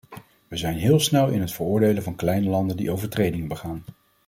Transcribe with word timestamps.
Wij 0.47 0.57
zijn 0.57 0.77
heel 0.77 0.99
snel 0.99 1.29
in 1.29 1.41
het 1.41 1.51
veroordelen 1.51 2.03
van 2.03 2.15
kleine 2.15 2.49
landen 2.49 2.77
die 2.77 2.91
overtredingen 2.91 3.47
begaan. 3.47 3.83